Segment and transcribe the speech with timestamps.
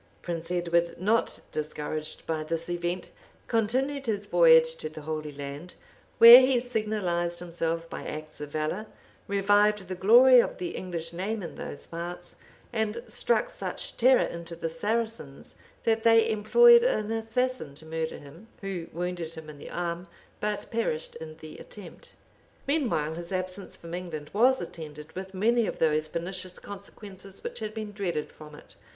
[0.25, 3.11] {1271.} Prince Edward, not discouraged by this event,
[3.45, 5.75] continued his voyage to the Holy Land,
[6.17, 8.87] where he signalized himself by acts of valor;
[9.27, 12.35] revived the glory of the English name in those parts;
[12.73, 15.53] and struck such terror into the Saracens,
[15.83, 20.07] that they employed an assassin to murder him, who wounded him in the arm,
[20.39, 22.15] but perished in the attempt.[*]
[22.65, 27.75] Meanwhile his absence from England was attended with many of those pernicious consequences which had
[27.75, 28.75] been dreaded from it.